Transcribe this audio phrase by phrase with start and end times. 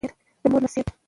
[0.41, 0.87] د مور نصېحت